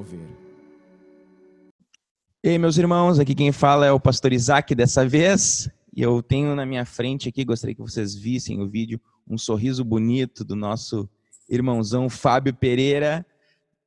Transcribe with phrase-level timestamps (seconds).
[0.00, 0.20] Mover.
[2.42, 5.68] E aí, meus irmãos, aqui quem fala é o pastor Isaac dessa vez.
[5.94, 9.84] E eu tenho na minha frente aqui, gostaria que vocês vissem o vídeo, um sorriso
[9.84, 11.06] bonito do nosso
[11.50, 13.26] irmãozão Fábio Pereira,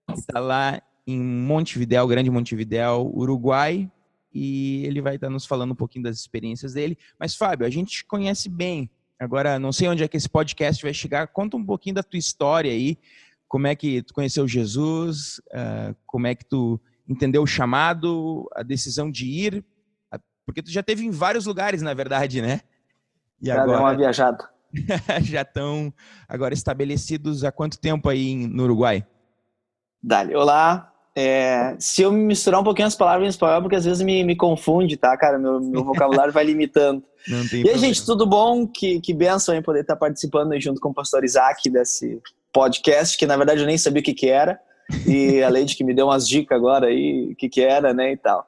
[0.08, 3.90] que está lá em Montevidéu, Grande Montevidéu, Uruguai,
[4.32, 6.96] e ele vai estar nos falando um pouquinho das experiências dele.
[7.20, 8.88] Mas, Fábio, a gente te conhece bem.
[9.18, 11.26] Agora, não sei onde é que esse podcast vai chegar.
[11.28, 13.00] Conta um pouquinho da tua história aí.
[13.54, 15.38] Como é que tu conheceu Jesus?
[15.52, 19.64] Uh, como é que tu entendeu o chamado, a decisão de ir?
[20.44, 22.62] Porque tu já teve em vários lugares, na verdade, né?
[23.40, 23.78] E já agora...
[23.78, 24.50] deu uma viajada.
[25.22, 25.94] já estão
[26.28, 29.06] agora estabelecidos há quanto tempo aí no Uruguai?
[30.02, 30.34] Dali.
[30.36, 34.24] Olá, é, se eu misturar um pouquinho as palavras em espanhol, porque às vezes me,
[34.24, 35.38] me confunde, tá, cara?
[35.38, 37.04] Meu, meu vocabulário vai limitando.
[37.54, 38.66] e aí, gente, tudo bom?
[38.66, 42.20] Que, que benção aí poder estar participando junto com o pastor Isaac desse
[42.54, 44.60] podcast, que na verdade eu nem sabia o que, que era.
[45.08, 48.12] E a Leide que me deu umas dicas agora aí, o que, que era, né,
[48.12, 48.48] e tal.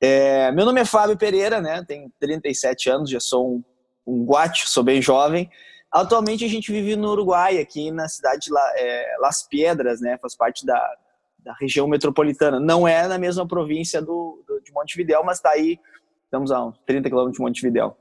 [0.00, 1.84] É, meu nome é Fábio Pereira, né?
[1.86, 3.64] Tenho 37 anos, já sou um,
[4.04, 4.26] um
[4.66, 5.48] sou bem jovem.
[5.92, 10.18] Atualmente a gente vive no Uruguai, aqui na cidade de La, é, Las Piedras, né?
[10.20, 10.96] Faz parte da,
[11.38, 12.58] da região metropolitana.
[12.58, 15.78] Não é na mesma província do, do de Montevidéu, mas está aí,
[16.24, 17.96] estamos a uns 30 quilômetros de Montevidéu.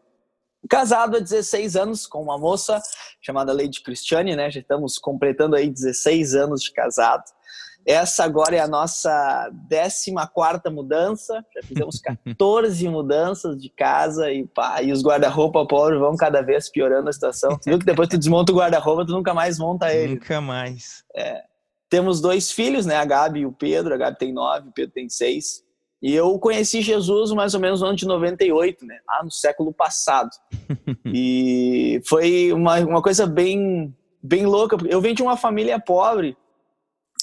[0.69, 2.81] Casado há 16 anos com uma moça
[3.21, 4.49] chamada Lady Cristiane, né?
[4.49, 7.23] Já estamos completando aí 16 anos de casado.
[7.85, 10.11] Essa agora é a nossa 14
[10.71, 11.43] mudança.
[11.53, 11.99] Já fizemos
[12.37, 17.13] 14 mudanças de casa e, pá, e os guarda-roupa pobres vão cada vez piorando a
[17.13, 17.57] situação.
[17.57, 20.15] Tu viu que depois tu desmonta o guarda-roupa, tu nunca mais monta ele.
[20.15, 21.03] Nunca mais.
[21.15, 21.43] É.
[21.89, 22.95] Temos dois filhos, né?
[22.95, 23.93] A Gabi e o Pedro.
[23.93, 25.63] A Gabi tem nove, o Pedro tem seis.
[26.01, 28.99] E eu conheci Jesus mais ou menos no ano de 98, né?
[29.07, 30.29] Ah, no século passado.
[31.05, 34.75] e foi uma, uma coisa bem, bem louca.
[34.89, 36.35] Eu venho de uma família pobre,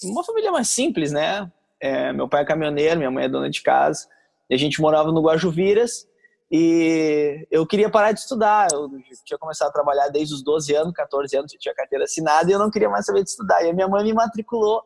[0.04, 1.50] uma família mais simples, né?
[1.80, 4.06] É, meu pai é caminhoneiro, minha mãe é dona de casa.
[4.48, 6.06] E a gente morava no Guajuviras.
[6.50, 8.68] E eu queria parar de estudar.
[8.72, 8.88] Eu
[9.24, 12.52] tinha começado a trabalhar desde os 12 anos, 14 anos, eu tinha carteira assinada e
[12.52, 13.62] eu não queria mais saber de estudar.
[13.64, 14.82] E a minha mãe me matriculou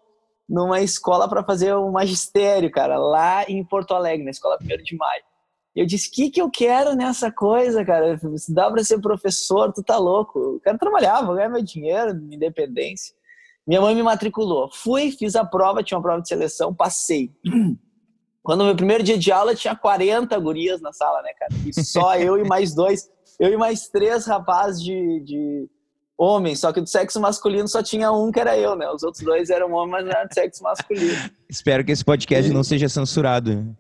[0.53, 4.95] numa escola para fazer o magistério, cara, lá em Porto Alegre, na escola 1 de
[4.95, 5.23] maio.
[5.75, 8.19] Eu disse: o que, que eu quero nessa coisa, cara?
[8.37, 10.39] Se dá para ser professor, tu tá louco.
[10.39, 13.15] Eu quero trabalhar, vou ganhar meu dinheiro, minha independência.
[13.67, 14.69] Minha mãe me matriculou.
[14.71, 17.33] Fui, fiz a prova, tinha uma prova de seleção, passei.
[18.43, 21.55] Quando meu primeiro dia de aula tinha 40 gurias na sala, né, cara?
[21.65, 23.09] E só eu e mais dois,
[23.41, 25.71] eu e mais três rapazes de, de
[26.19, 28.89] homens, só que do sexo masculino só tinha um que era eu, né?
[28.91, 31.31] Os outros dois eram homens, mas não era do sexo masculino.
[31.49, 32.55] Espero que esse podcast e...
[32.55, 33.77] não seja censurado.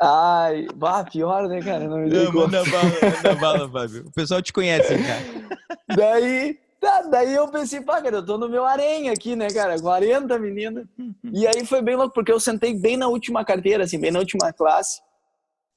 [0.00, 1.88] Ai, bah, pior, né, cara?
[1.88, 4.06] Não me não, manda bala, manda bala, Fábio.
[4.06, 5.76] O pessoal te conhece, cara.
[5.96, 9.78] Daí, Tá, daí eu pensei, pá, cara, eu tô no meu aranha aqui, né, cara?
[9.78, 10.86] 40 meninas.
[11.30, 14.18] E aí foi bem louco, porque eu sentei bem na última carteira, assim, bem na
[14.18, 14.98] última classe.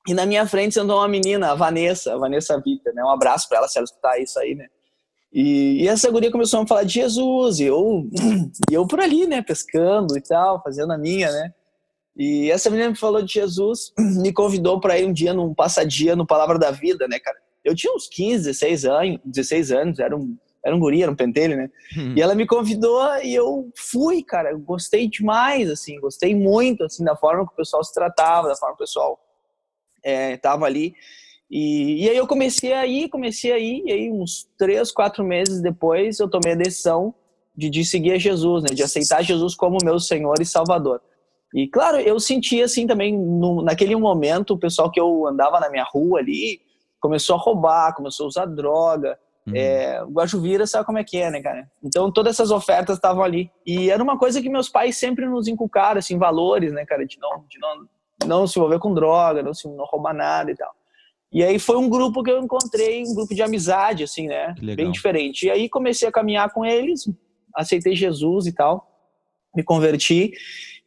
[0.07, 3.03] E na minha frente sentou uma menina, a Vanessa, a Vanessa Vita, né?
[3.03, 4.67] Um abraço pra ela, se ela escutar isso aí, né?
[5.33, 8.07] E, e essa guria começou a falar de Jesus, e eu,
[8.69, 11.53] e eu por ali, né, pescando e tal, fazendo a minha, né?
[12.15, 13.91] E essa menina me falou de Jesus,
[14.21, 17.37] me convidou para ir um dia num passadia no Palavra da Vida, né, cara?
[17.65, 21.15] Eu tinha uns 15, 16 anos, 16 anos, era um era um guri, era um
[21.15, 21.69] pentelho, né?
[21.97, 22.13] Hum.
[22.15, 24.51] E ela me convidou e eu fui, cara.
[24.51, 28.55] Eu gostei demais, assim, gostei muito, assim, da forma que o pessoal se tratava, da
[28.55, 29.19] forma que o pessoal
[30.01, 30.95] é, tava ali.
[31.55, 35.23] E, e aí eu comecei a ir, comecei a ir, e aí uns três, quatro
[35.23, 37.13] meses depois eu tomei a decisão
[37.55, 38.69] de, de seguir a Jesus, né?
[38.73, 40.99] De aceitar Jesus como meu Senhor e Salvador.
[41.53, 45.69] E claro, eu senti assim também, no, naquele momento, o pessoal que eu andava na
[45.69, 46.59] minha rua ali
[46.99, 49.15] começou a roubar, começou a usar droga,
[49.45, 49.57] Uhum.
[49.57, 51.69] É, Guajuvira sabe como é que é, né, cara?
[51.83, 53.51] Então todas essas ofertas estavam ali.
[53.65, 57.05] E era uma coisa que meus pais sempre nos inculcaram, assim, valores, né, cara?
[57.05, 57.87] De não, de não,
[58.25, 60.73] não se envolver com droga, não, se, não roubar nada e tal.
[61.33, 64.53] E aí foi um grupo que eu encontrei, um grupo de amizade, assim, né?
[64.75, 65.47] Bem diferente.
[65.47, 67.09] E aí comecei a caminhar com eles,
[67.55, 68.87] aceitei Jesus e tal,
[69.55, 70.31] me converti.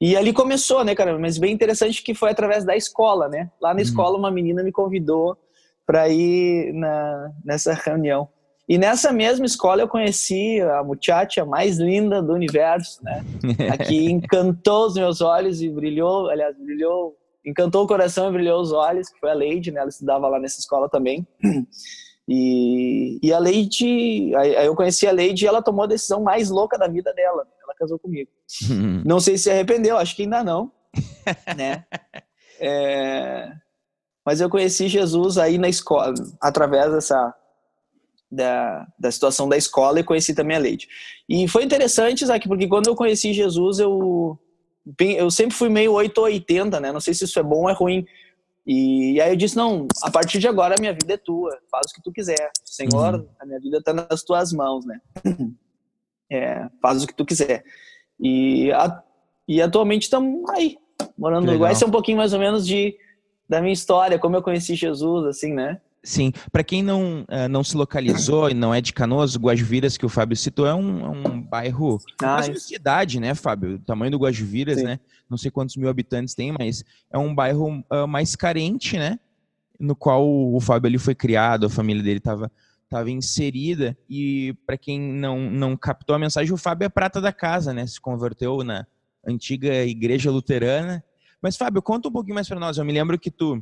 [0.01, 1.19] E ali começou, né, cara?
[1.19, 3.51] Mas bem interessante que foi através da escola, né?
[3.61, 3.83] Lá na uhum.
[3.83, 5.37] escola uma menina me convidou
[5.85, 8.29] para ir na, nessa reunião.
[8.69, 13.25] E nessa mesma escola eu conheci a muchacha mais linda do universo, né?
[13.73, 17.17] A que encantou os meus olhos e brilhou, aliás, brilhou,
[17.47, 19.81] encantou o coração e brilhou os olhos, que foi a Leide, né?
[19.81, 21.27] Ela estudava lá nessa escola também.
[22.29, 26.51] E, e a Leide, aí eu conheci a Leide e ela tomou a decisão mais
[26.51, 27.47] louca da vida dela.
[27.63, 28.29] Ela casou comigo.
[29.07, 30.73] não sei se arrependeu, acho que ainda não,
[31.57, 31.85] né?
[32.59, 33.53] É,
[34.25, 36.13] mas eu conheci Jesus aí na escola,
[36.43, 37.33] através dessa
[38.29, 40.89] da, da situação da escola e conheci também a Leide.
[41.29, 44.37] E foi interessante, Isaac, porque quando eu conheci Jesus, eu,
[44.87, 46.93] bem, eu sempre fui meio 8 ou 80, né?
[46.93, 48.07] Não sei se isso é bom ou é ruim.
[48.67, 51.87] E, aí eu disse, não, a partir de agora a minha vida é tua, faz
[51.91, 52.51] o que tu quiser.
[52.65, 53.29] Senhor, uhum.
[53.39, 55.01] a minha vida está nas tuas mãos, né?
[56.29, 57.63] É, faz o que tu quiser.
[58.19, 59.01] E, a,
[59.47, 60.77] e atualmente estamos aí,
[61.17, 61.71] morando no Uruguai.
[61.71, 62.99] Esse é um pouquinho mais ou menos de,
[63.49, 65.81] da minha história, como eu conheci Jesus, assim, né?
[66.07, 70.07] Sim, para quem não, uh, não se localizou e não é de Canoas, Guajuviras, que
[70.07, 73.75] o Fábio citou, é um, é um bairro, ah, uma cidade, né, Fábio?
[73.75, 74.85] O tamanho do Guajuviras, Sim.
[74.85, 75.01] né?
[75.29, 79.19] Não sei quantos mil habitantes tem, mas é um bairro uh, mais carente, né?
[79.81, 82.53] No qual o Fábio ali foi criado, a família dele estava
[82.89, 83.99] tava inserida.
[84.09, 87.85] E para quem não, não captou a mensagem, o Fábio é prata da casa, né?
[87.85, 88.87] Se converteu na
[89.27, 91.03] antiga igreja luterana.
[91.43, 92.79] Mas, Fábio, conta um pouquinho mais para nós.
[92.79, 93.61] Eu me lembro que tu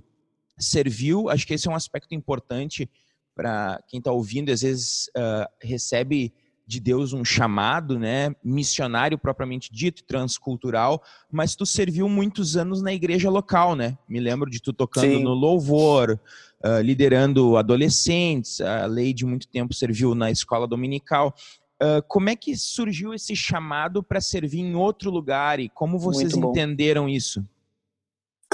[0.59, 2.89] serviu, acho que esse é um aspecto importante
[3.35, 6.33] para quem está ouvindo, às vezes uh, recebe
[6.67, 12.93] de Deus um chamado, né, missionário propriamente dito, transcultural, mas tu serviu muitos anos na
[12.93, 13.99] igreja local, né?
[14.09, 15.23] Me lembro de tu tocando Sim.
[15.23, 16.19] no louvor,
[16.65, 21.35] uh, liderando adolescentes, a lei de muito tempo serviu na escola dominical.
[21.83, 26.35] Uh, como é que surgiu esse chamado para servir em outro lugar e como vocês
[26.35, 27.45] entenderam isso?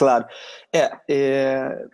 [0.01, 0.25] Claro.
[0.73, 1.85] É, é,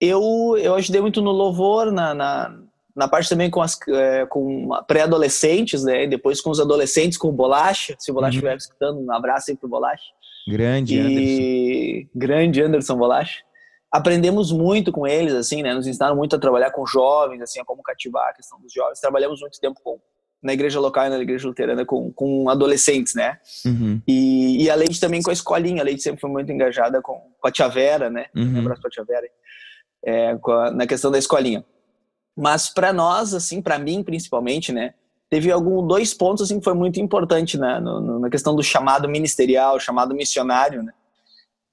[0.00, 2.58] eu, eu ajudei muito no louvor, na, na,
[2.96, 6.08] na parte também com, as, é, com pré-adolescentes, né?
[6.08, 7.94] Depois com os adolescentes, com o Bolacha.
[8.00, 8.38] Se o Bolacha uhum.
[8.38, 10.02] estiver escutando, um abraço aí pro Bolacha.
[10.48, 10.98] Grande e...
[10.98, 12.10] Anderson.
[12.16, 13.44] Grande Anderson Bolacha.
[13.92, 15.72] Aprendemos muito com eles, assim, né?
[15.72, 18.98] Nos ensinaram muito a trabalhar com jovens, assim, a como cativar a questão dos jovens.
[18.98, 20.00] Trabalhamos muito tempo com
[20.42, 23.38] na igreja local e na igreja luterana com, com adolescentes, né?
[23.64, 24.00] Uhum.
[24.06, 25.82] E, e a Leite também com a escolinha.
[25.82, 28.26] A Leite sempre foi muito engajada com, com a Tia Vera, né?
[28.34, 28.56] Uhum.
[28.56, 29.26] Um abraço pra Tia Vera.
[30.04, 31.64] É, a, na questão da escolinha.
[32.36, 34.94] Mas para nós, assim, para mim principalmente, né?
[35.28, 37.78] Teve algum dois pontos assim que foi muito importante, né?
[37.78, 40.92] No, no, na questão do chamado ministerial, chamado missionário, né?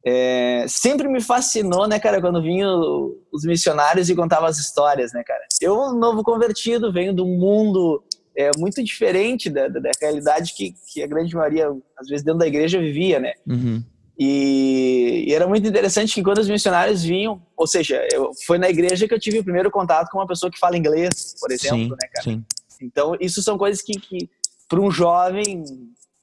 [0.05, 5.21] É, sempre me fascinou, né, cara, quando vinham os missionários e contavam as histórias, né,
[5.21, 5.43] cara?
[5.59, 8.01] Eu, novo convertido, venho do mundo
[8.37, 12.39] é muito diferente da, da, da realidade que, que, a grande maioria, às vezes, dentro
[12.39, 13.33] da igreja vivia, né?
[13.47, 13.83] Uhum.
[14.19, 18.69] E, e, era muito interessante que quando os missionários vinham, ou seja, eu, foi na
[18.69, 21.77] igreja que eu tive o primeiro contato com uma pessoa que fala inglês, por exemplo,
[21.77, 22.23] sim, né, cara?
[22.23, 22.45] Sim.
[22.79, 24.29] Então, isso são coisas que, que
[24.69, 25.63] para um jovem,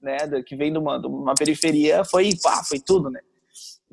[0.01, 3.21] né, que vem de uma, de uma periferia, foi, pá, foi tudo, né?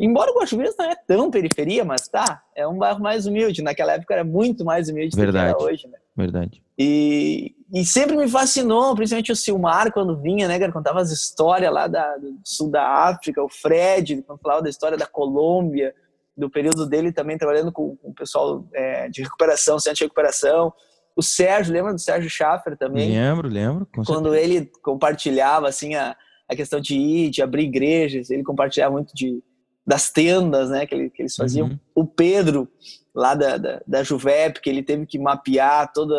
[0.03, 3.62] Embora o Guaxupires não é tão periferia, mas tá, é um bairro mais humilde.
[3.62, 5.53] Naquela época era muito mais humilde Verdade.
[5.53, 6.00] do que é hoje, né?
[6.18, 6.63] Verdade.
[6.75, 11.71] E, e sempre me fascinou, principalmente o Silmar, quando vinha, né, cara, contava as histórias
[11.71, 15.94] lá da, do sul da África, o Fred, quando falava da história da Colômbia,
[16.36, 20.74] do período dele também trabalhando com, com o pessoal é, de recuperação, centro de recuperação.
[21.15, 23.12] O Sérgio, lembra do Sérgio Schaffer também?
[23.12, 23.88] Lembro, lembro.
[24.07, 26.15] quando ele compartilhava, assim, a,
[26.50, 29.44] a questão de ir, de abrir igrejas, ele compartilhava muito de
[29.92, 31.68] das tendas, né, que, ele, que eles faziam.
[31.68, 31.80] Uhum.
[31.94, 32.65] O Pedro,
[33.13, 36.15] lá da, da, da, Juvep, que ele teve que mapear todo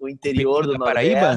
[0.00, 1.14] o interior o do Nordeste.
[1.14, 1.36] Paraíba?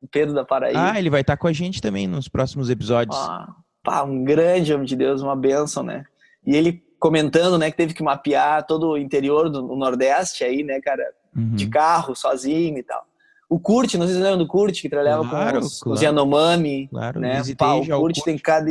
[0.00, 0.92] O Pedro da Paraíba.
[0.92, 3.14] Ah, ele vai estar com a gente também nos próximos episódios.
[3.14, 3.46] Ah,
[3.82, 6.06] pá, um grande homem de Deus, uma bênção, né?
[6.46, 10.80] E ele comentando, né, que teve que mapear todo o interior do Nordeste aí, né,
[10.80, 11.04] cara,
[11.36, 11.54] uhum.
[11.54, 13.04] de carro, sozinho e tal.
[13.50, 15.94] O Kurt, não sei se vocês lembram do Kurt, que trabalhava claro, com os, claro.
[15.94, 17.42] os Yanomami, claro, né?
[17.58, 18.70] Pá, o Kurt tem cada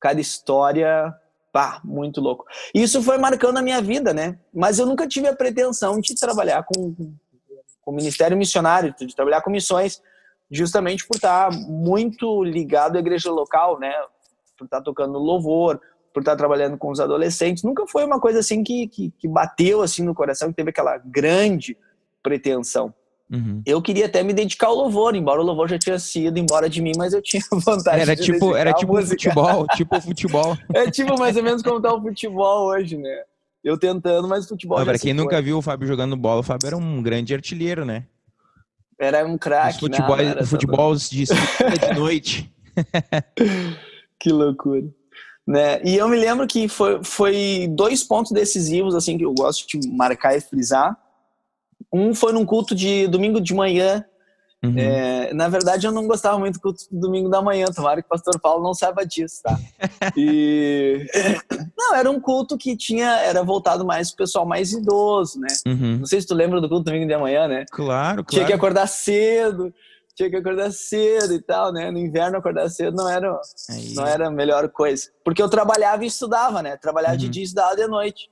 [0.00, 1.14] cada história,
[1.52, 2.44] pá, muito louco.
[2.74, 4.38] Isso foi marcando a minha vida, né?
[4.52, 6.94] Mas eu nunca tive a pretensão de trabalhar com,
[7.82, 10.02] com o Ministério Missionário, de trabalhar com missões,
[10.50, 13.92] justamente por estar muito ligado à igreja local, né?
[14.56, 15.80] Por estar tocando louvor,
[16.12, 17.62] por estar trabalhando com os adolescentes.
[17.62, 20.98] Nunca foi uma coisa assim que, que, que bateu assim no coração, que teve aquela
[20.98, 21.76] grande
[22.22, 22.92] pretensão.
[23.30, 23.62] Uhum.
[23.64, 26.82] Eu queria até me dedicar ao louvor, embora o louvor já tinha sido embora de
[26.82, 30.58] mim, mas eu tinha vontade era de tipo Era tipo futebol, tipo futebol.
[30.74, 33.22] É tipo mais ou menos como tá o futebol hoje, né?
[33.62, 35.42] Eu tentando, mas o futebol Para quem nunca foi.
[35.42, 38.04] viu o Fábio jogando bola, o Fábio era um grande artilheiro, né?
[38.98, 39.80] Era um craque.
[39.80, 42.52] Futebol, não, futebol de, de noite.
[44.18, 44.84] que loucura.
[45.46, 45.80] Né?
[45.84, 49.88] E eu me lembro que foi, foi dois pontos decisivos assim que eu gosto de
[49.88, 50.96] marcar e frisar
[51.92, 54.04] um foi num culto de domingo de manhã.
[54.62, 54.74] Uhum.
[54.76, 57.66] É, na verdade, eu não gostava muito do culto de domingo da manhã.
[57.74, 59.58] Tomara que o pastor Paulo não saiba disso, tá?
[60.16, 61.06] E...
[61.76, 65.48] Não, era um culto que tinha, era voltado mais pro pessoal mais idoso, né?
[65.66, 65.98] Uhum.
[65.98, 67.64] Não sei se tu lembra do culto domingo de manhã, né?
[67.70, 68.24] Claro, claro.
[68.24, 69.72] Tinha que acordar cedo,
[70.14, 71.90] tinha que acordar cedo e tal, né?
[71.90, 73.40] No inverno acordar cedo não era,
[73.94, 75.10] não era a melhor coisa.
[75.24, 76.76] Porque eu trabalhava e estudava, né?
[76.76, 77.20] Trabalhava uhum.
[77.20, 78.28] de dia e estudava de noite.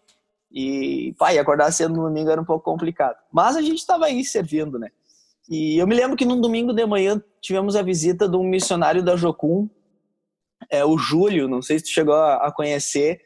[0.51, 3.17] E, pai, acordar cedo no domingo era um pouco complicado.
[3.33, 4.89] Mas a gente estava aí servindo, né?
[5.49, 9.03] E eu me lembro que num domingo de manhã tivemos a visita de um missionário
[9.03, 9.69] da Jocum,
[10.71, 13.21] é o Júlio, não sei se tu chegou a conhecer.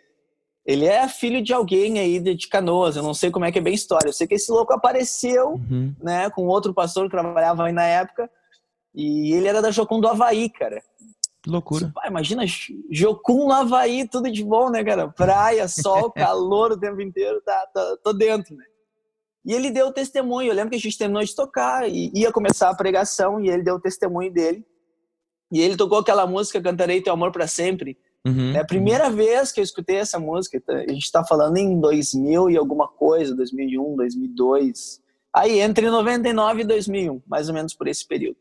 [0.64, 3.62] Ele é filho de alguém aí de Canoas, eu não sei como é que é
[3.62, 4.08] bem a história.
[4.08, 5.92] Eu sei que esse louco apareceu, uhum.
[6.00, 8.30] né, com outro pastor que trabalhava aí na época,
[8.94, 10.82] e ele era da Jocum do Havaí, cara.
[11.42, 11.86] Que loucura.
[11.86, 12.44] Tipo, imagina,
[12.90, 15.08] Jocum no Havaí, tudo de bom, né, cara?
[15.08, 18.64] Praia, sol, calor o tempo inteiro, tá, tá, tô dentro, né?
[19.44, 20.48] E ele deu o testemunho.
[20.50, 23.64] Eu lembro que a gente terminou de tocar e ia começar a pregação e ele
[23.64, 24.64] deu o testemunho dele.
[25.50, 27.98] E ele tocou aquela música Cantarei Teu Amor para Sempre.
[28.24, 29.16] Uhum, é a primeira uhum.
[29.16, 30.56] vez que eu escutei essa música.
[30.56, 35.02] Então, a gente está falando em 2000 e alguma coisa, 2001, 2002.
[35.34, 38.36] Aí, entre 99 e 2001, mais ou menos por esse período.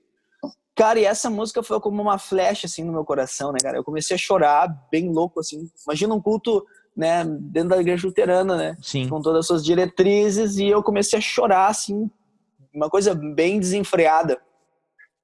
[0.76, 3.78] Cara, e essa música foi como uma flecha, assim, no meu coração, né, cara?
[3.78, 5.70] Eu comecei a chorar, bem louco, assim.
[5.86, 8.78] Imagina um culto, né, dentro da igreja luterana, né?
[8.82, 9.08] Sim.
[9.10, 12.10] Com todas as suas diretrizes, e eu comecei a chorar, assim,
[12.74, 14.42] uma coisa bem desenfreada.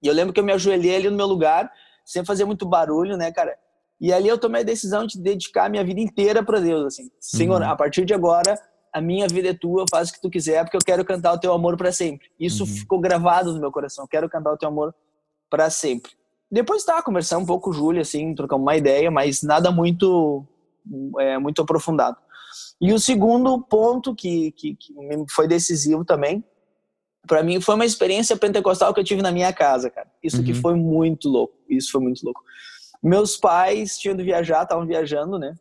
[0.04, 1.72] E eu lembro que eu me ajoelhei ali no meu lugar,
[2.06, 3.58] sem fazer muito barulho, né, cara?
[4.00, 7.10] E ali eu tomei a decisão de dedicar a minha vida inteira para Deus, assim.
[7.20, 7.70] Senhor, uhum.
[7.70, 8.60] a partir de agora,
[8.94, 11.40] a minha vida é tua, faz o que tu quiser, porque eu quero cantar o
[11.40, 12.28] teu amor para sempre.
[12.40, 12.70] Isso uhum.
[12.70, 14.04] ficou gravado no meu coração.
[14.04, 14.94] Eu quero cantar o teu amor
[15.50, 16.12] para sempre.
[16.50, 20.46] Depois tá, conversar um pouco com o Júlio, assim, trocar uma ideia, mas nada muito,
[21.20, 22.18] é, muito aprofundado.
[22.80, 24.94] E o segundo ponto que, que, que
[25.30, 26.44] foi decisivo também
[27.28, 30.10] para mim foi uma experiência pentecostal que eu tive na minha casa, cara.
[30.24, 30.44] Isso uhum.
[30.44, 31.54] que foi muito louco.
[31.70, 32.42] Isso foi muito louco.
[33.04, 35.54] Meus pais tinham de viajar, estavam viajando, né?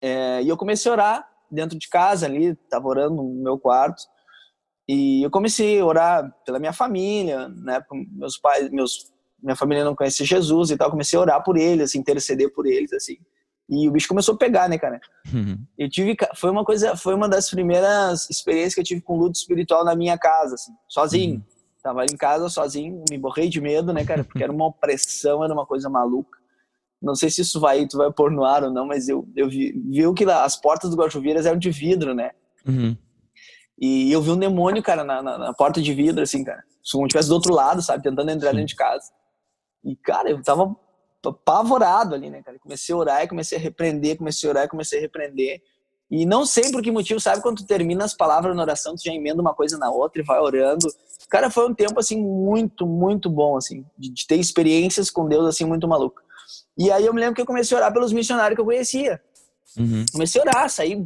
[0.00, 4.04] É, e eu comecei a orar dentro de casa ali, tava orando no meu quarto.
[4.88, 7.82] E eu comecei a orar pela minha família, né?
[8.10, 9.12] Meus pais, meus,
[9.42, 10.90] minha família não conhecia Jesus e tal.
[10.90, 13.16] Comecei a orar por eles, assim, interceder por eles, assim.
[13.68, 15.00] E o bicho começou a pegar, né, cara?
[15.32, 15.64] Uhum.
[15.78, 19.38] Eu tive, foi uma coisa, foi uma das primeiras experiências que eu tive com luto
[19.38, 21.36] espiritual na minha casa, assim, sozinho.
[21.36, 21.42] Uhum.
[21.82, 24.24] Tava em casa sozinho, me borrei de medo, né, cara?
[24.24, 26.38] Porque era uma opressão, era uma coisa maluca.
[27.00, 29.48] Não sei se isso vai, tu vai pôr no ar ou não, mas eu, eu
[29.48, 32.30] vi, viu que as portas do Guajuveiras eram de vidro, né?
[32.66, 32.96] Uhum.
[33.82, 36.62] E eu vi um demônio, cara, na, na, na, porta de vidro, assim, cara.
[36.84, 38.00] Se estivesse do outro lado, sabe?
[38.00, 38.56] Tentando entrar Sim.
[38.58, 39.10] dentro de casa.
[39.84, 40.76] E, cara, eu tava
[41.26, 42.60] apavorado ali, né, cara?
[42.60, 45.60] Comecei a orar e comecei a repreender, comecei a orar e comecei a repreender.
[46.08, 47.42] E não sei por que motivo, sabe?
[47.42, 50.24] Quando tu termina as palavras na oração, tu já emenda uma coisa na outra e
[50.24, 50.86] vai orando.
[51.28, 55.44] Cara, foi um tempo, assim, muito, muito bom, assim, de, de ter experiências com Deus,
[55.44, 56.22] assim, muito maluco.
[56.78, 59.20] E aí eu me lembro que eu comecei a orar pelos missionários que eu conhecia.
[59.76, 60.04] Uhum.
[60.12, 61.04] Comecei a orar, saí,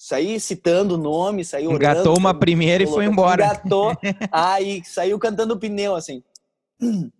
[0.00, 1.84] saí citando o nome, saí orando.
[1.84, 3.44] Engatou uma primeira e foi embora.
[3.44, 3.94] Engatou,
[4.32, 6.22] aí saiu cantando pneu, assim.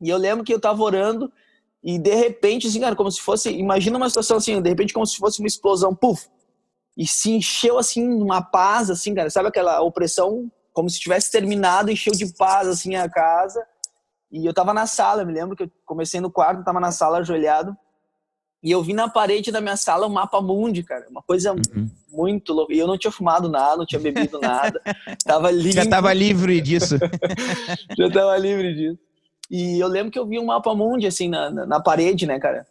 [0.00, 1.28] E eu lembro que eu tava orando
[1.82, 3.50] e de repente, assim, cara, como se fosse.
[3.50, 6.28] Imagina uma situação assim, de repente, como se fosse uma explosão, puf!
[6.96, 11.90] E se encheu assim, uma paz, assim, cara, sabe aquela opressão, como se tivesse terminado,
[11.90, 13.60] encheu de paz, assim, a casa.
[14.30, 17.18] E eu tava na sala, me lembro que eu comecei no quarto, tava na sala
[17.18, 17.76] ajoelhado.
[18.62, 21.08] E eu vi na parede da minha sala um mapa mundi, cara.
[21.10, 21.90] Uma coisa uhum.
[22.10, 22.74] Muito louca.
[22.74, 24.80] E eu não tinha fumado nada, não tinha bebido nada.
[25.24, 25.72] tava livre.
[25.84, 26.96] Já tava livre disso.
[27.96, 28.98] Já tava livre disso.
[29.50, 32.38] E eu lembro que eu vi um mapa mundi, assim, na, na, na, parede, né,
[32.38, 32.66] cara?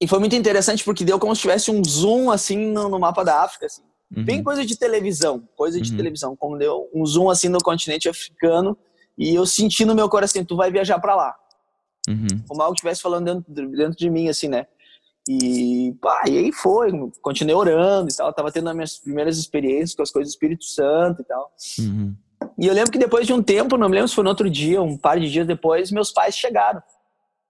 [0.00, 3.22] E foi muito interessante porque deu como se tivesse um zoom, assim, no, no mapa
[3.22, 3.82] da África, assim.
[4.16, 4.24] Uhum.
[4.24, 5.96] Bem coisa de televisão, coisa de uhum.
[5.96, 6.36] televisão.
[6.36, 8.76] Como deu um zoom, assim, no continente africano.
[9.18, 11.36] E eu senti no meu coração, tu vai viajar para lá.
[12.08, 12.42] Uhum.
[12.48, 14.66] Como algo estivesse falando dentro, dentro de mim, assim, né?
[15.28, 18.32] E, pá, e aí foi, continuei orando e tal.
[18.32, 21.52] Tava tendo as minhas primeiras experiências com as coisas do Espírito Santo e tal.
[21.78, 22.14] Uhum.
[22.58, 24.48] E eu lembro que depois de um tempo, não me lembro se foi no outro
[24.48, 26.82] dia, um par de dias depois, meus pais chegaram.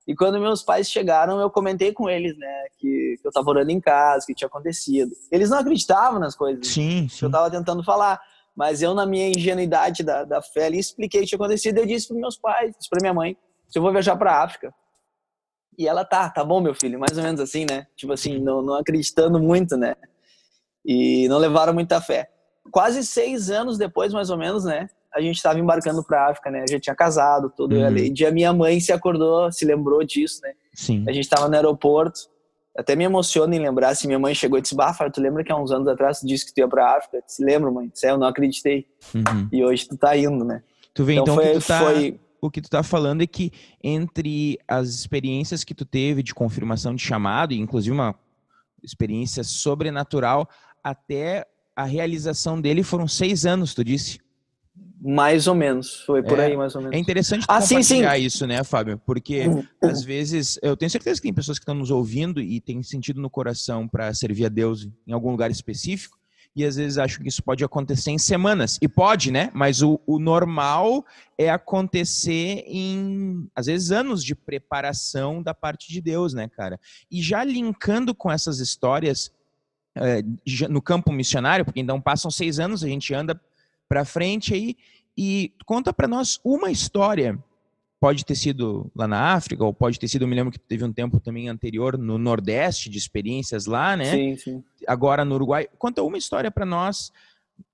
[0.06, 3.70] E quando meus pais chegaram, eu comentei com eles, né, que, que eu tava orando
[3.70, 5.12] em casa, que tinha acontecido.
[5.30, 8.20] Eles não acreditavam nas coisas sim, que eu tava tentando falar.
[8.56, 11.78] Mas eu, na minha ingenuidade da, da fé, ali, expliquei o que tinha acontecido.
[11.78, 13.36] Eu disse para meus pais, disse para minha mãe,
[13.68, 14.74] se eu vou viajar para África.
[15.78, 17.86] E ela, tá, tá bom, meu filho, mais ou menos assim, né?
[17.96, 19.94] Tipo assim, não, não acreditando muito, né?
[20.84, 22.28] E não levaram muita fé
[22.70, 24.88] quase seis anos depois, mais ou menos, né?
[25.12, 26.62] A gente estava embarcando para África, né?
[26.62, 27.74] A gente tinha casado, tudo.
[27.74, 27.96] Uhum.
[27.96, 30.52] E dia minha mãe se acordou, se lembrou disso, né?
[30.72, 31.04] Sim.
[31.08, 32.30] A gente estava no aeroporto.
[32.76, 35.50] Até me emociona em lembrar se minha mãe chegou e disse: Bah, tu lembra que
[35.50, 37.16] há uns anos atrás tu disse que tu ia pra África?
[37.16, 37.88] Eu disse, lembro, mãe.
[37.88, 38.86] Disse, eu não acreditei.
[39.12, 39.48] Uhum.
[39.52, 40.62] E hoje tu tá indo, né?
[40.94, 42.20] Tu vê então, então foi, que tu tá, foi...
[42.40, 46.94] o que tu tá falando é que entre as experiências que tu teve de confirmação
[46.94, 48.14] de chamado, inclusive uma
[48.82, 50.48] experiência sobrenatural,
[50.82, 54.18] até a realização dele foram seis anos, tu disse?
[55.02, 56.94] Mais ou menos, foi por é, aí mais ou menos.
[56.94, 58.26] É interessante ah, compartilhar sim, sim.
[58.26, 59.00] isso, né, Fábio?
[59.06, 59.66] Porque uhum.
[59.82, 63.18] às vezes, eu tenho certeza que tem pessoas que estão nos ouvindo e têm sentido
[63.18, 66.19] no coração para servir a Deus em algum lugar específico,
[66.54, 68.78] e às vezes acham que isso pode acontecer em semanas.
[68.82, 69.50] E pode, né?
[69.54, 71.04] Mas o, o normal
[71.38, 76.78] é acontecer em, às vezes, anos de preparação da parte de Deus, né, cara?
[77.10, 79.32] E já linkando com essas histórias
[79.94, 80.22] é,
[80.68, 83.40] no campo missionário, porque então passam seis anos, a gente anda
[83.88, 84.76] para frente aí,
[85.16, 87.38] e conta para nós uma história
[88.00, 90.82] pode ter sido lá na África, ou pode ter sido, eu me lembro que teve
[90.82, 94.10] um tempo também anterior no Nordeste, de experiências lá, né?
[94.10, 94.64] Sim, sim.
[94.86, 95.68] Agora no Uruguai.
[95.78, 97.12] Conta uma história para nós,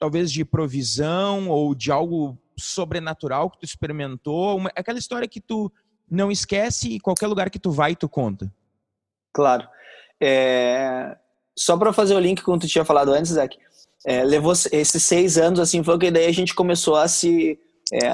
[0.01, 5.73] talvez de provisão ou de algo sobrenatural que tu experimentou, uma, aquela história que tu
[6.11, 8.53] não esquece e qualquer lugar que tu vai, tu conta.
[9.33, 9.69] Claro.
[10.21, 11.17] É...
[11.57, 13.57] Só para fazer o link com o que tu tinha falado antes, Zach,
[14.05, 17.59] é, levou esses seis anos, assim, foi que daí a gente começou a se
[17.93, 18.09] é,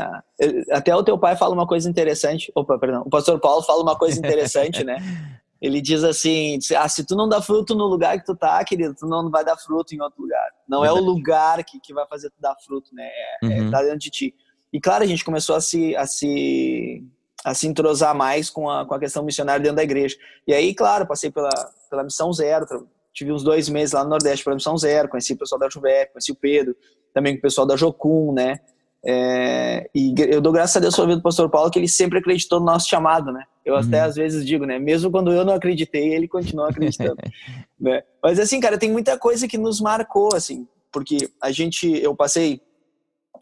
[0.70, 2.52] até o teu pai fala uma coisa interessante.
[2.54, 3.02] Opa, perdão.
[3.02, 4.96] O pastor Paulo fala uma coisa interessante, né?
[5.62, 8.96] Ele diz assim: ah, se tu não dá fruto no lugar que tu tá, querido,
[8.98, 10.46] tu não vai dar fruto em outro lugar.
[10.68, 13.04] Não é o lugar que, que vai fazer tu dar fruto, né?
[13.04, 13.68] É, é uhum.
[13.68, 14.34] é tá dentro de ti.
[14.72, 17.04] E claro, a gente começou a se, a se,
[17.44, 20.16] a se entrosar mais com a, com a questão missionária dentro da igreja.
[20.46, 21.50] E aí, claro, passei pela,
[21.88, 22.66] pela Missão Zero,
[23.12, 26.06] tive uns dois meses lá no Nordeste pela Missão Zero, conheci o pessoal da Juvé,
[26.06, 26.74] conheci o Pedro,
[27.14, 28.58] também com o pessoal da Jocum, né?
[29.04, 32.18] É, e eu dou graças a Deus pela vida do pastor Paulo que ele sempre
[32.18, 33.44] acreditou no nosso chamado, né?
[33.64, 33.80] Eu uhum.
[33.80, 34.78] até às vezes digo, né?
[34.78, 37.16] Mesmo quando eu não acreditei, ele continua acreditando.
[37.80, 38.02] né?
[38.22, 42.60] Mas assim, cara, tem muita coisa que nos marcou, assim, porque a gente, eu passei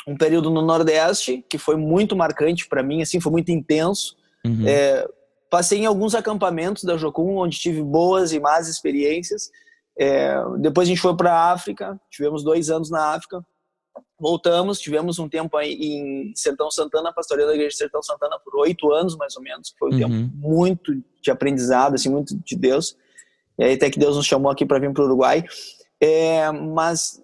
[0.08, 4.16] um período no Nordeste que foi muito marcante para mim, assim, foi muito intenso.
[4.46, 4.66] Uhum.
[4.66, 5.06] É,
[5.50, 9.50] passei em alguns acampamentos da Jocum, onde tive boas e más experiências.
[9.98, 13.44] É, depois a gente foi para a África, tivemos dois anos na África
[14.18, 18.54] voltamos, tivemos um tempo aí em Sertão Santana, pastoreio da igreja de Sertão Santana por
[18.60, 19.98] oito anos, mais ou menos, foi um uhum.
[19.98, 22.96] tempo muito de aprendizado, assim, muito de Deus,
[23.58, 25.44] e aí até que Deus nos chamou aqui para vir para o Uruguai,
[26.00, 27.22] é, mas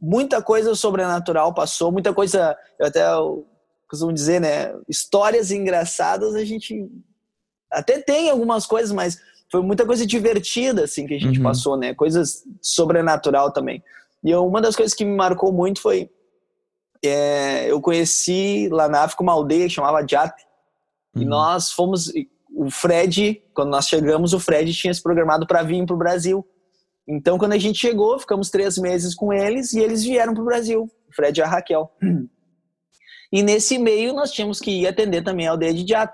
[0.00, 3.04] muita coisa sobrenatural passou, muita coisa, eu até
[3.88, 6.90] costumo dizer, né, histórias engraçadas a gente
[7.70, 9.18] até tem algumas coisas, mas
[9.50, 11.44] foi muita coisa divertida, assim, que a gente uhum.
[11.44, 13.82] passou, né, coisas sobrenatural também.
[14.24, 16.10] E uma das coisas que me marcou muito foi
[17.04, 20.34] é, eu conheci lá na África uma aldeia que chamava Jat.
[21.14, 21.22] Uhum.
[21.22, 22.10] E nós fomos.
[22.56, 26.46] O Fred, quando nós chegamos, o Fred tinha se programado para vir para o Brasil.
[27.06, 30.46] Então, quando a gente chegou, ficamos três meses com eles e eles vieram para o
[30.46, 31.92] Brasil, o Fred e a Raquel.
[33.32, 36.12] E nesse meio, nós tínhamos que ir atender também a aldeia de Jat.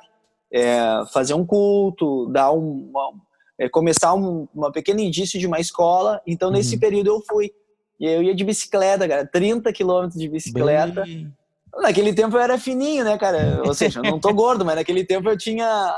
[0.51, 0.81] É,
[1.12, 3.12] fazer um culto, dar um, uma,
[3.59, 6.23] é, começar um, uma pequena indício de uma escola.
[6.27, 6.81] Então, nesse uhum.
[6.81, 7.53] período, eu fui.
[8.00, 11.02] E eu ia de bicicleta, cara, 30 quilômetros de bicicleta.
[11.02, 11.32] Bem...
[11.76, 13.62] Naquele tempo eu era fininho, né, cara?
[13.64, 15.94] Ou seja, eu não tô gordo, mas naquele tempo eu tinha.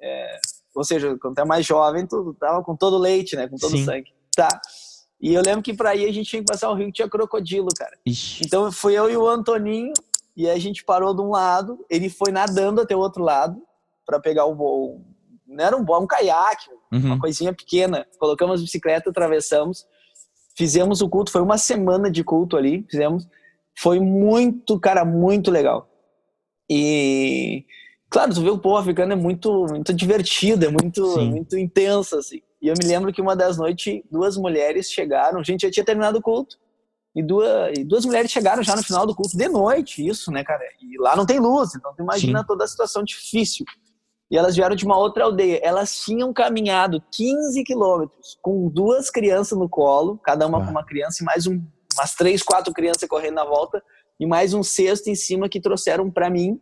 [0.00, 0.38] É...
[0.74, 3.46] ou seja, quando tu é mais jovem, tu tava com todo leite, né?
[3.46, 3.84] Com todo Sim.
[3.84, 4.10] sangue.
[4.34, 4.48] Tá.
[5.20, 7.08] E eu lembro que pra ir a gente tinha que passar um rio que tinha
[7.08, 7.96] crocodilo, cara.
[8.04, 8.44] Ixi.
[8.44, 9.92] Então fui eu e o Antoninho,
[10.36, 13.62] e a gente parou de um lado, ele foi nadando até o outro lado
[14.04, 15.04] para pegar o voo.
[15.46, 17.00] Não era um, um caiaque, uhum.
[17.00, 18.06] uma coisinha pequena.
[18.18, 19.86] Colocamos a bicicleta, atravessamos.
[20.56, 23.26] Fizemos o culto, foi uma semana de culto ali, fizemos.
[23.76, 25.88] Foi muito, cara, muito legal.
[26.70, 27.64] E,
[28.08, 32.40] claro, tu vê o povo africano é muito, muito divertido, é muito, muito intenso, assim.
[32.62, 35.84] E eu me lembro que uma das noites, duas mulheres chegaram, a gente já tinha
[35.84, 36.56] terminado o culto,
[37.14, 40.42] e duas, e duas mulheres chegaram já no final do culto, de noite, isso, né,
[40.42, 40.64] cara?
[40.80, 42.46] E lá não tem luz, então tu imagina Sim.
[42.46, 43.64] toda a situação difícil.
[44.30, 45.60] E elas vieram de uma outra aldeia.
[45.62, 50.64] Elas tinham caminhado 15 quilômetros com duas crianças no colo, cada uma ah.
[50.64, 51.62] com uma criança, e mais um,
[51.94, 53.82] umas três, quatro crianças correndo na volta,
[54.18, 56.60] e mais um cesto em cima que trouxeram para mim,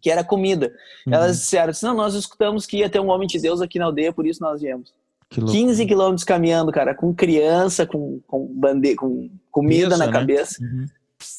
[0.00, 0.72] que era comida.
[1.06, 1.14] Uhum.
[1.14, 4.12] Elas disseram: não, nós escutamos que ia ter um homem de Deus aqui na aldeia,
[4.12, 4.92] por isso nós viemos.
[5.30, 10.12] 15 quilômetros caminhando, cara, com criança, com, com, bande com comida isso, na né?
[10.12, 10.62] cabeça.
[10.62, 10.86] Uhum.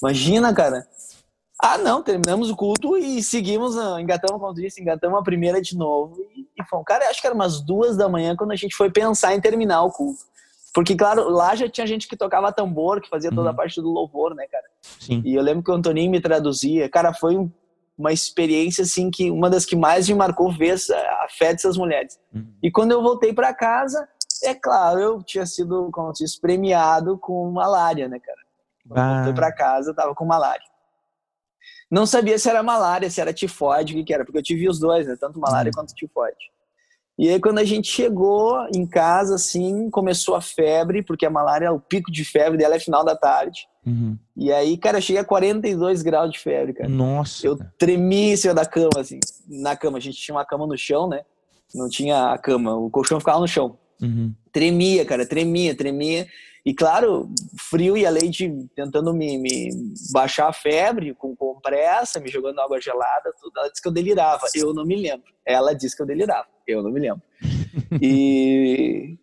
[0.01, 0.85] Imagina, cara.
[1.61, 5.61] Ah, não, terminamos o culto e seguimos, ah, engatamos, como tu disse, engatamos a primeira
[5.61, 6.85] de novo e, e fomos.
[6.85, 9.83] Cara, acho que era umas duas da manhã quando a gente foi pensar em terminar
[9.83, 10.23] o culto.
[10.73, 13.53] Porque, claro, lá já tinha gente que tocava tambor, que fazia toda uhum.
[13.53, 14.65] a parte do louvor, né, cara?
[14.99, 15.21] Sim.
[15.23, 16.89] E eu lembro que o Antoninho me traduzia.
[16.89, 17.49] Cara, foi um,
[17.97, 22.19] uma experiência, assim, que uma das que mais me marcou ver a fé dessas mulheres.
[22.33, 22.45] Uhum.
[22.61, 24.05] E quando eu voltei para casa,
[24.43, 28.39] é claro, eu tinha sido, como eu disse, premiado com malária, né, cara?
[28.85, 29.09] Quando ah.
[29.09, 30.74] eu voltei para casa, eu tava com malária.
[31.89, 34.67] Não sabia se era malária, se era tifoide, o que, que era, porque eu tive
[34.67, 35.15] os dois, né?
[35.19, 35.81] Tanto malária uhum.
[35.81, 36.35] quanto tifoide.
[37.17, 41.71] E aí, quando a gente chegou em casa, assim, começou a febre, porque a malária,
[41.71, 43.67] o pico de febre dela é final da tarde.
[43.85, 44.17] Uhum.
[44.35, 46.89] E aí, cara, eu cheguei a 42 graus de febre, cara.
[46.89, 47.47] Nossa.
[47.47, 49.19] Eu tremi em cima da cama, assim.
[49.47, 51.21] Na cama, a gente tinha uma cama no chão, né?
[51.73, 53.77] Não tinha a cama, o colchão ficava no chão.
[54.01, 54.33] Uhum.
[54.51, 56.27] Tremia, cara, tremia, tremia.
[56.65, 57.29] E claro,
[57.69, 59.69] frio e a Leite tentando me, me
[60.11, 63.59] baixar a febre com compressa, me jogando água gelada, tudo.
[63.59, 64.47] Ela disse que eu delirava.
[64.55, 65.31] Eu não me lembro.
[65.45, 66.47] Ela disse que eu delirava.
[66.67, 67.21] Eu não me lembro.
[68.01, 69.15] e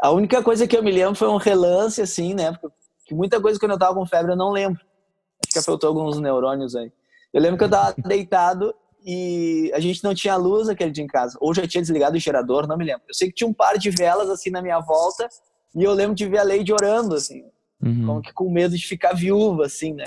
[0.00, 2.50] a única coisa que eu me lembro foi um relance, assim, né?
[2.60, 4.80] Porque muita coisa quando eu tava com febre eu não lembro.
[5.44, 6.90] Acho que afetou alguns neurônios aí.
[7.32, 8.74] Eu lembro que eu tava deitado
[9.06, 11.38] e a gente não tinha luz aquele dia em casa.
[11.40, 13.04] Ou já tinha desligado o gerador, não me lembro.
[13.08, 15.28] Eu sei que tinha um par de velas assim na minha volta
[15.74, 17.44] e eu lembro de ver a Leide orando, assim.
[17.82, 18.06] Uhum.
[18.06, 20.06] Como que com medo de ficar viúva, assim, né?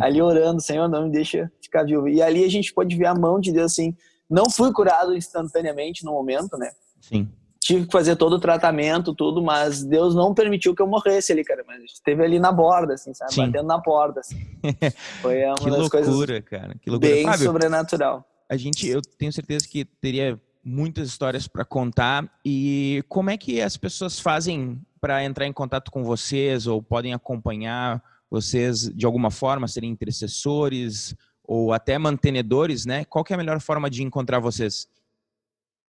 [0.00, 2.10] ali orando, Senhor, não me deixa ficar viúva.
[2.10, 3.96] E ali a gente pode ver a mão de Deus, assim.
[4.28, 6.70] Não fui curado instantaneamente no momento, né?
[7.00, 7.28] Sim.
[7.60, 11.42] Tive que fazer todo o tratamento, tudo, mas Deus não permitiu que eu morresse ali,
[11.42, 11.64] cara.
[11.66, 13.32] Mas esteve ali na borda, assim, sabe?
[13.32, 13.46] Sim.
[13.46, 14.36] Batendo na porta, assim.
[15.22, 16.74] Foi uma que das loucura, coisas cara.
[16.80, 17.12] Que loucura.
[17.12, 18.24] bem Fábio, sobrenatural.
[18.48, 22.28] A gente, eu tenho certeza que teria muitas histórias para contar.
[22.44, 27.14] E como é que as pessoas fazem para entrar em contato com vocês ou podem
[27.14, 31.14] acompanhar vocês de alguma forma, serem intercessores
[31.44, 33.04] ou até mantenedores, né?
[33.04, 34.88] Qual é a melhor forma de encontrar vocês?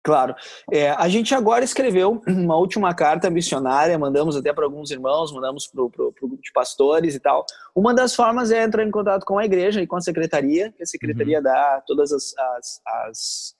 [0.03, 0.33] Claro.
[0.71, 5.67] É, a gente agora escreveu uma última carta missionária, mandamos até para alguns irmãos, mandamos
[5.67, 7.45] para o grupo de pastores e tal.
[7.75, 10.81] Uma das formas é entrar em contato com a igreja e com a secretaria, que
[10.81, 11.43] a secretaria uhum.
[11.43, 13.55] dá todas as, as, as,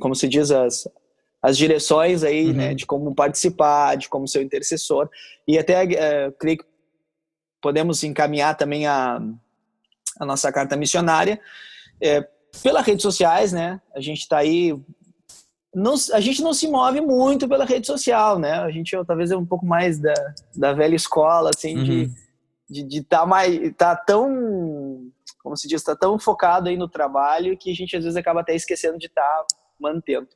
[0.00, 0.86] como se diz, as,
[1.44, 2.54] as direções aí, uhum.
[2.54, 5.10] né, de como participar, de como ser o intercessor.
[5.46, 6.64] E até, é, creio que
[7.60, 9.20] podemos encaminhar também a,
[10.18, 11.38] a nossa carta missionária.
[12.02, 12.26] É,
[12.62, 13.78] pelas redes sociais, né?
[13.94, 14.74] A gente está aí.
[15.74, 18.52] Não, a gente não se move muito pela rede social, né?
[18.60, 20.14] A gente talvez é um pouco mais da,
[20.56, 21.84] da velha escola, assim, uhum.
[21.84, 22.10] de
[22.70, 25.10] de estar tá mais tá tão
[25.42, 28.40] como se diz tá tão focado aí no trabalho que a gente às vezes acaba
[28.40, 29.46] até esquecendo de estar tá
[29.78, 30.26] mantendo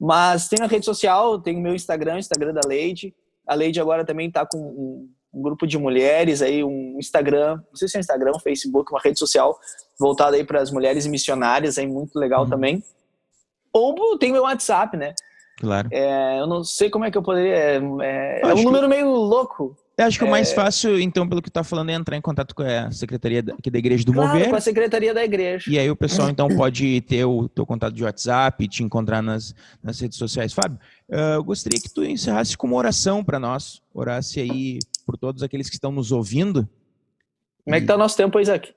[0.00, 3.14] mas tem a rede social, tem o meu Instagram, o Instagram da Leide.
[3.46, 7.76] A Leide agora também está com um, um, grupo de mulheres aí, um Instagram, não
[7.76, 9.58] sei se é Instagram, um Facebook, uma rede social
[9.98, 12.50] voltada aí para as mulheres missionárias, aí muito legal uhum.
[12.50, 12.84] também.
[13.72, 15.14] Ou tem meu WhatsApp, né?
[15.58, 15.88] Claro.
[15.90, 17.56] É, eu não sei como é que eu poderia.
[17.56, 19.76] É, é, um número meio louco.
[19.98, 20.28] Eu acho que é...
[20.28, 22.88] o mais fácil, então, pelo que tu tá falando, é entrar em contato com a
[22.92, 24.48] secretaria aqui da igreja do claro, Mover.
[24.48, 25.68] com a secretaria da igreja.
[25.68, 29.52] E aí o pessoal, então, pode ter o teu contato de WhatsApp, te encontrar nas,
[29.82, 30.52] nas redes sociais.
[30.52, 33.82] Fábio, eu gostaria que tu encerrasse com uma oração para nós.
[33.92, 36.68] Orasse aí por todos aqueles que estão nos ouvindo.
[37.64, 38.72] Como é que tá o nosso tempo, Isaac?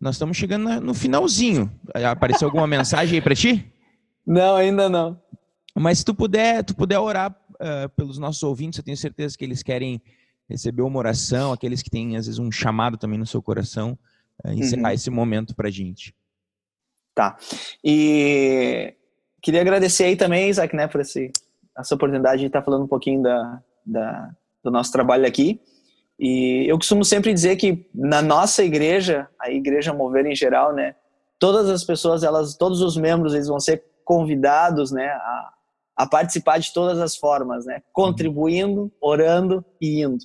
[0.00, 1.70] Nós estamos chegando no finalzinho.
[1.94, 3.72] Apareceu alguma mensagem aí para ti?
[4.26, 5.20] Não, ainda não.
[5.76, 9.44] Mas se tu puder, tu puder orar uh, pelos nossos ouvintes, eu tenho certeza que
[9.44, 10.02] eles querem
[10.48, 13.98] receber uma oração, aqueles que têm, às vezes, um chamado também no seu coração,
[14.44, 14.94] uh, encerrar uhum.
[14.94, 16.14] esse momento para a gente.
[17.14, 17.36] Tá.
[17.82, 18.94] E
[19.42, 21.32] queria agradecer aí também, Isaac, né, por esse,
[21.76, 24.30] essa oportunidade de estar falando um pouquinho da, da,
[24.62, 25.60] do nosso trabalho aqui.
[26.18, 30.94] E eu costumo sempre dizer que na nossa igreja, a igreja Mover em geral, né,
[31.38, 35.52] todas as pessoas, elas, todos os membros, eles vão ser convidados, né, a,
[35.96, 40.24] a participar de todas as formas, né, contribuindo, orando e indo.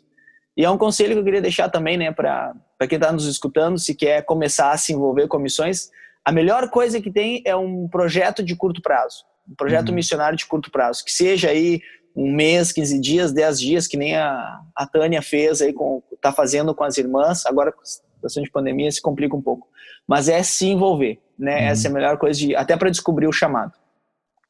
[0.56, 2.54] E é um conselho que eu queria deixar também, né, para
[2.88, 5.90] quem está nos escutando, se quer começar a se envolver com missões,
[6.24, 9.96] a melhor coisa que tem é um projeto de curto prazo, um projeto uhum.
[9.96, 11.82] missionário de curto prazo, que seja aí
[12.16, 16.32] um mês, 15 dias, 10 dias, que nem a, a Tânia fez aí, com, tá
[16.32, 19.68] fazendo com as irmãs, agora com a situação de pandemia se complica um pouco,
[20.06, 21.68] mas é se envolver, né, uhum.
[21.68, 23.74] essa é a melhor coisa, de, até para descobrir o chamado,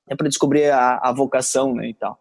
[0.10, 2.20] é para descobrir a, a vocação, né, e tal.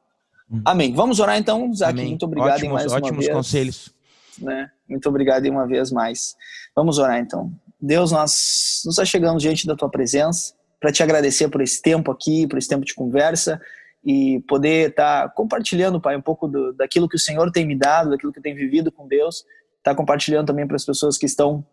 [0.51, 0.63] Hum.
[0.65, 0.93] Amém.
[0.93, 1.95] Vamos orar então, Zac.
[1.95, 3.33] Muito obrigado ótimos, mais ótimos uma vez.
[3.33, 3.95] conselhos.
[4.39, 4.71] Né?
[4.89, 6.35] Muito obrigado uma vez mais.
[6.75, 7.53] Vamos orar então.
[7.81, 12.47] Deus, nós nos chegamos diante da tua presença para te agradecer por esse tempo aqui,
[12.47, 13.61] por esse tempo de conversa
[14.05, 17.77] e poder estar tá compartilhando, Pai, um pouco do, daquilo que o Senhor tem me
[17.77, 19.45] dado, daquilo que eu tenho vivido com Deus,
[19.79, 21.65] estar tá compartilhando também para as pessoas que estão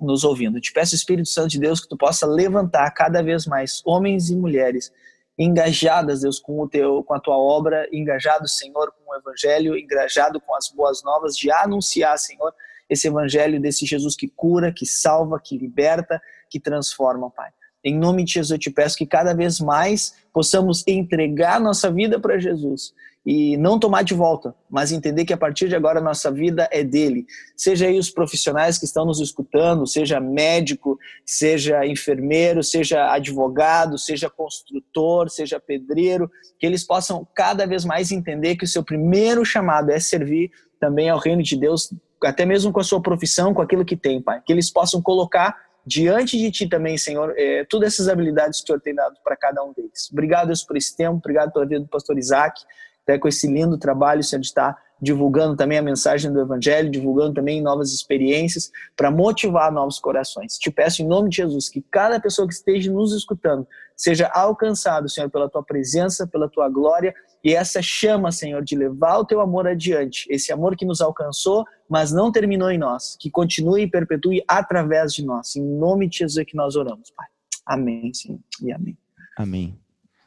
[0.00, 0.58] nos ouvindo.
[0.58, 4.30] Eu te peço, Espírito Santo de Deus, que tu possa levantar cada vez mais homens
[4.30, 4.92] e mulheres
[5.38, 10.40] engajadas, Deus, com o teu, com a tua obra, engajados, Senhor, com o evangelho, engajado
[10.40, 12.52] com as boas novas de anunciar, Senhor,
[12.88, 17.50] esse evangelho desse Jesus que cura, que salva, que liberta, que transforma, Pai.
[17.84, 22.20] Em nome de Jesus eu te peço que cada vez mais possamos entregar nossa vida
[22.20, 26.02] para Jesus e não tomar de volta, mas entender que a partir de agora a
[26.02, 27.24] nossa vida é dele.
[27.56, 34.28] Seja aí os profissionais que estão nos escutando, seja médico, seja enfermeiro, seja advogado, seja
[34.28, 39.90] construtor, seja pedreiro, que eles possam cada vez mais entender que o seu primeiro chamado
[39.90, 43.84] é servir também ao reino de Deus, até mesmo com a sua profissão, com aquilo
[43.84, 44.42] que tem, Pai.
[44.44, 45.56] Que eles possam colocar
[45.86, 49.36] diante de ti também, Senhor, é, todas essas habilidades que o Senhor tem dado para
[49.36, 50.08] cada um deles.
[50.12, 52.60] Obrigado, Deus, por esse tempo, obrigado pela vida do pastor Isaac,
[53.02, 57.34] até com esse lindo trabalho, Senhor, de estar divulgando também a mensagem do Evangelho, divulgando
[57.34, 60.56] também novas experiências para motivar novos corações.
[60.56, 65.08] Te peço em nome de Jesus que cada pessoa que esteja nos escutando seja alcançado,
[65.08, 67.12] Senhor, pela tua presença, pela tua glória
[67.44, 71.64] e essa chama, Senhor, de levar o teu amor adiante, esse amor que nos alcançou,
[71.88, 75.56] mas não terminou em nós, que continue e perpetue através de nós.
[75.56, 77.26] Em nome de Jesus é que nós oramos, Pai.
[77.66, 78.96] Amém, Senhor, e amém.
[79.36, 79.76] Amém.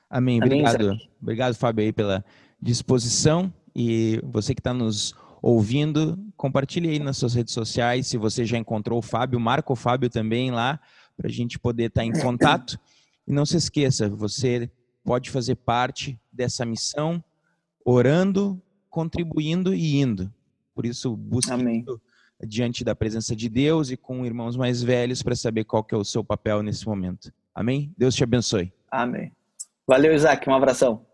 [0.09, 0.37] Amém.
[0.43, 0.89] Obrigado.
[0.89, 2.23] Amém, Obrigado, Fábio, aí, pela
[2.61, 3.53] disposição.
[3.75, 8.07] E você que está nos ouvindo, compartilhe aí nas suas redes sociais.
[8.07, 10.79] Se você já encontrou o Fábio, marca o Fábio também lá,
[11.15, 12.79] para a gente poder estar tá em contato.
[13.27, 14.69] E não se esqueça, você
[15.03, 17.23] pode fazer parte dessa missão
[17.85, 20.33] orando, contribuindo e indo.
[20.73, 21.85] Por isso, busque Amém.
[22.43, 25.97] diante da presença de Deus e com irmãos mais velhos para saber qual que é
[25.97, 27.31] o seu papel nesse momento.
[27.53, 27.93] Amém?
[27.97, 28.73] Deus te abençoe.
[28.89, 29.31] Amém.
[29.87, 30.49] Valeu, Isaac.
[30.49, 31.05] Um abração.